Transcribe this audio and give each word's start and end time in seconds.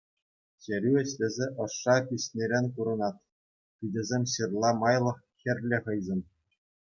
Хӗрӳ 0.67 0.89
ӗҫлесе 1.01 1.45
ӑшша 1.65 1.95
пиҫнӗрен 2.07 2.65
курӑнать, 2.79 3.21
пичӗсем 3.83 4.23
ҫырла 4.33 4.71
майлах 4.81 5.17
хӗрлӗ 5.45 5.77
хӑисен. 5.89 6.21